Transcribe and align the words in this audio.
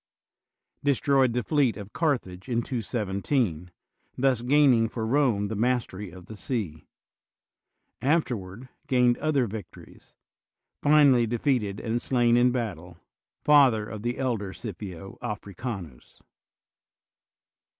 destroyed 0.83 1.33
the 1.33 1.43
fleet 1.43 1.77
of 1.77 1.93
Carthage 1.93 2.49
in 2.49 2.63
217, 2.63 3.69
thus 4.17 4.41
gaining 4.41 4.89
for 4.89 5.05
Borne 5.05 5.47
the 5.47 5.55
mastery 5.55 6.09
of 6.09 6.25
the 6.25 6.35
sea; 6.35 6.87
afterward 8.01 8.67
gained 8.87 9.15
other 9.19 9.47
Tictories; 9.47 10.15
finally 10.81 11.27
defeated 11.27 11.79
and 11.79 12.01
slain 12.01 12.35
in 12.35 12.51
battle; 12.51 12.97
father 13.43 13.85
of 13.87 14.01
the 14.01 14.17
elder 14.17 14.53
Scipio 14.53 15.19
Africanus. 15.21 16.19